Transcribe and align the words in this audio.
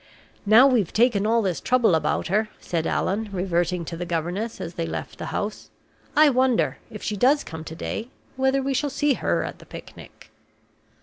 "Now 0.47 0.65
we've 0.65 0.91
taken 0.91 1.27
all 1.27 1.43
this 1.43 1.59
trouble 1.61 1.93
about 1.93 2.25
her," 2.29 2.49
said 2.59 2.87
Allan, 2.87 3.29
reverting 3.31 3.85
to 3.85 3.95
the 3.95 4.03
governess 4.03 4.59
as 4.59 4.73
they 4.73 4.87
left 4.87 5.19
the 5.19 5.27
house, 5.27 5.69
"I 6.15 6.27
wonder, 6.29 6.77
if 6.89 7.03
she 7.03 7.15
does 7.15 7.43
come 7.43 7.63
to 7.65 7.75
day, 7.75 8.07
whether 8.35 8.63
we 8.63 8.73
shall 8.73 8.89
see 8.89 9.13
her 9.13 9.43
at 9.43 9.59
the 9.59 9.65
picnic!" 9.67 10.31